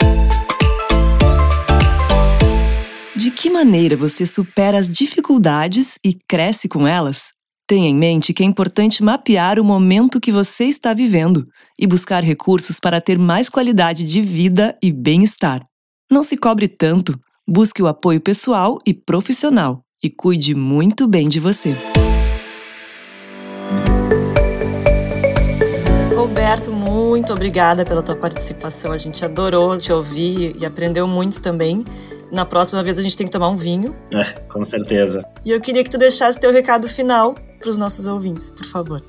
De 3.15 3.29
que 3.29 3.51
maneira 3.51 3.95
você 3.95 4.25
supera 4.25 4.79
as 4.79 4.91
dificuldades 4.91 5.99
e 6.03 6.17
cresce 6.27 6.67
com 6.67 6.87
elas? 6.87 7.33
Tenha 7.67 7.87
em 7.87 7.95
mente 7.95 8.33
que 8.33 8.41
é 8.41 8.45
importante 8.47 9.03
mapear 9.03 9.59
o 9.59 9.63
momento 9.63 10.19
que 10.19 10.31
você 10.31 10.65
está 10.65 10.91
vivendo 10.91 11.47
e 11.77 11.85
buscar 11.85 12.23
recursos 12.23 12.79
para 12.79 12.99
ter 12.99 13.19
mais 13.19 13.47
qualidade 13.47 14.05
de 14.05 14.23
vida 14.23 14.75
e 14.81 14.91
bem-estar. 14.91 15.63
Não 16.09 16.24
se 16.24 16.35
cobre 16.37 16.67
tanto, 16.67 17.15
busque 17.47 17.83
o 17.83 17.87
apoio 17.87 18.19
pessoal 18.19 18.79
e 18.87 18.91
profissional 18.91 19.83
e 20.03 20.09
cuide 20.09 20.55
muito 20.55 21.07
bem 21.07 21.29
de 21.29 21.39
você. 21.39 21.77
Roberto, 26.22 26.72
muito 26.72 27.34
obrigada 27.34 27.84
pela 27.84 28.03
tua 28.03 28.16
participação. 28.16 28.92
A 28.92 28.98
gente 28.98 29.25
adorou 29.25 29.75
te 29.79 29.92
ouvir 29.92 30.55
e 30.55 30.64
aprendeu 30.64 31.07
muito 31.07 31.42
também. 31.42 31.84
Na 32.31 32.46
próxima 32.46 32.84
vez 32.84 33.00
a 33.00 33.01
gente 33.01 33.18
tem 33.18 33.25
que 33.25 33.31
tomar 33.31 33.50
um 33.50 33.57
vinho. 33.57 33.96
É, 34.14 34.24
com 34.42 34.64
certeza. 34.64 35.25
E 35.44 35.50
eu 35.50 35.60
queria 35.60 35.84
que 35.84 35.90
tu 35.90 35.98
deixasse 35.98 36.40
teu 36.40 36.51
recado 36.53 36.88
final 36.88 37.34
para 37.60 37.68
os 37.68 37.75
nossos 37.75 38.05
ouvintes, 38.05 38.51
por 38.51 38.68
favor. 38.68 39.03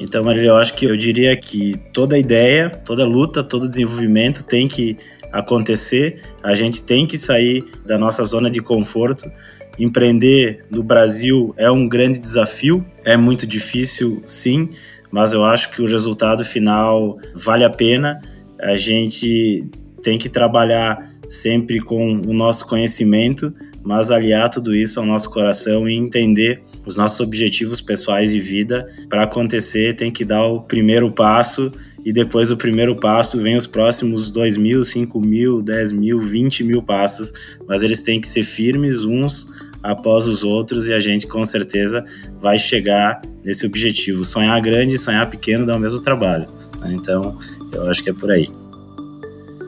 Então, 0.00 0.24
Marília, 0.24 0.48
eu 0.48 0.56
acho 0.56 0.74
que 0.74 0.84
eu 0.84 0.96
diria 0.96 1.36
que 1.36 1.76
toda 1.92 2.18
ideia, 2.18 2.70
toda 2.84 3.06
luta, 3.06 3.44
todo 3.44 3.68
desenvolvimento 3.68 4.42
tem 4.42 4.66
que 4.66 4.98
acontecer. 5.30 6.24
A 6.42 6.56
gente 6.56 6.82
tem 6.82 7.06
que 7.06 7.16
sair 7.16 7.64
da 7.86 7.96
nossa 7.96 8.24
zona 8.24 8.50
de 8.50 8.58
conforto. 8.58 9.30
Empreender 9.78 10.64
no 10.68 10.82
Brasil 10.82 11.54
é 11.56 11.70
um 11.70 11.88
grande 11.88 12.18
desafio, 12.18 12.84
é 13.04 13.16
muito 13.16 13.46
difícil, 13.46 14.20
sim 14.26 14.70
mas 15.10 15.32
eu 15.32 15.44
acho 15.44 15.70
que 15.70 15.82
o 15.82 15.86
resultado 15.86 16.44
final 16.44 17.18
vale 17.34 17.64
a 17.64 17.70
pena. 17.70 18.20
A 18.60 18.76
gente 18.76 19.68
tem 20.02 20.18
que 20.18 20.28
trabalhar 20.28 21.10
sempre 21.28 21.80
com 21.80 22.12
o 22.12 22.32
nosso 22.32 22.66
conhecimento, 22.66 23.52
mas 23.82 24.10
aliar 24.10 24.48
tudo 24.48 24.74
isso 24.74 24.98
ao 24.98 25.06
nosso 25.06 25.30
coração 25.30 25.88
e 25.88 25.94
entender 25.94 26.62
os 26.86 26.96
nossos 26.96 27.20
objetivos 27.20 27.80
pessoais 27.80 28.32
de 28.32 28.40
vida. 28.40 28.88
Para 29.08 29.24
acontecer, 29.24 29.94
tem 29.96 30.10
que 30.10 30.24
dar 30.24 30.44
o 30.46 30.60
primeiro 30.62 31.10
passo 31.10 31.72
e 32.04 32.12
depois 32.12 32.48
do 32.48 32.56
primeiro 32.56 32.96
passo 32.96 33.38
vem 33.38 33.56
os 33.56 33.66
próximos 33.66 34.30
2 34.30 34.56
mil, 34.56 34.82
5 34.82 35.20
mil, 35.20 35.60
10 35.60 35.92
mil, 35.92 36.20
20 36.20 36.64
mil 36.64 36.82
passos, 36.82 37.32
mas 37.66 37.82
eles 37.82 38.02
têm 38.02 38.20
que 38.20 38.28
ser 38.28 38.44
firmes 38.44 39.04
uns 39.04 39.48
após 39.82 40.26
os 40.26 40.44
outros 40.44 40.86
e 40.86 40.92
a 40.92 41.00
gente 41.00 41.26
com 41.26 41.44
certeza 41.44 42.04
vai 42.40 42.58
chegar 42.58 43.22
nesse 43.44 43.66
objetivo. 43.66 44.24
Sonhar 44.24 44.60
grande 44.60 44.94
e 44.94 44.98
sonhar 44.98 45.28
pequeno 45.30 45.64
dá 45.66 45.76
o 45.76 45.78
mesmo 45.78 46.00
trabalho. 46.00 46.48
Né? 46.80 46.92
Então, 46.94 47.38
eu 47.72 47.88
acho 47.88 48.02
que 48.02 48.10
é 48.10 48.12
por 48.12 48.30
aí. 48.30 48.48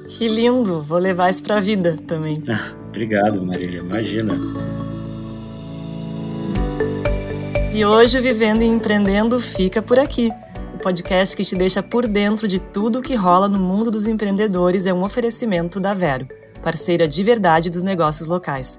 Que 0.09 0.29
lindo! 0.29 0.83
Vou 0.83 0.99
levar 0.99 1.31
isso 1.31 1.43
para 1.43 1.57
a 1.57 1.61
vida 1.61 1.97
também. 2.07 2.37
Obrigado, 2.89 3.45
Marília. 3.45 3.79
Imagina. 3.79 4.39
E 7.73 7.85
hoje 7.85 8.19
o 8.19 8.23
Vivendo 8.23 8.63
e 8.63 8.67
Empreendendo 8.67 9.39
fica 9.39 9.81
por 9.81 9.99
aqui. 9.99 10.29
O 10.75 10.79
podcast 10.79 11.37
que 11.37 11.45
te 11.45 11.55
deixa 11.55 11.83
por 11.83 12.07
dentro 12.07 12.49
de 12.49 12.61
tudo 12.61 12.99
o 12.99 13.03
que 13.03 13.15
rola 13.15 13.49
no 13.49 13.61
mundo 13.61 13.91
dos 13.91 14.07
empreendedores 14.07 14.87
é 14.87 14.93
um 14.93 15.05
oferecimento 15.05 15.79
da 15.79 15.95
Vero, 15.95 16.27
parceira 16.63 17.07
de 17.07 17.23
verdade 17.23 17.71
dos 17.71 17.85
negócios 17.85 18.27
locais. 18.27 18.79